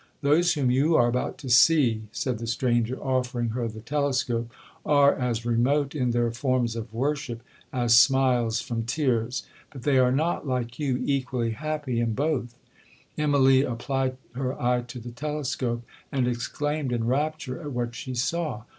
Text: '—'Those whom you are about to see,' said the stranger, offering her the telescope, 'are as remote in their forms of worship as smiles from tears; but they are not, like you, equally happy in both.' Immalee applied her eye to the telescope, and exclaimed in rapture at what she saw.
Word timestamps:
'—'Those 0.23 0.53
whom 0.53 0.71
you 0.71 0.95
are 0.95 1.07
about 1.07 1.37
to 1.37 1.47
see,' 1.47 2.01
said 2.11 2.39
the 2.39 2.47
stranger, 2.47 2.97
offering 2.99 3.49
her 3.49 3.67
the 3.67 3.81
telescope, 3.81 4.49
'are 4.83 5.13
as 5.13 5.45
remote 5.45 5.93
in 5.93 6.09
their 6.09 6.31
forms 6.31 6.75
of 6.75 6.91
worship 6.91 7.43
as 7.71 7.95
smiles 7.95 8.59
from 8.61 8.81
tears; 8.83 9.45
but 9.69 9.83
they 9.83 9.99
are 9.99 10.11
not, 10.11 10.47
like 10.47 10.79
you, 10.79 10.97
equally 11.05 11.51
happy 11.51 11.99
in 11.99 12.15
both.' 12.15 12.57
Immalee 13.15 13.61
applied 13.63 14.17
her 14.31 14.59
eye 14.59 14.81
to 14.87 14.97
the 14.99 15.11
telescope, 15.11 15.83
and 16.11 16.27
exclaimed 16.27 16.91
in 16.91 17.05
rapture 17.05 17.61
at 17.61 17.71
what 17.71 17.93
she 17.93 18.15
saw. 18.15 18.63